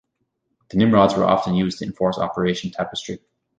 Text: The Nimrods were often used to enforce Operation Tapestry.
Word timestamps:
The 0.71 0.77
Nimrods 0.77 1.13
were 1.15 1.25
often 1.25 1.53
used 1.53 1.77
to 1.77 1.85
enforce 1.85 2.17
Operation 2.17 2.71
Tapestry. 2.71 3.19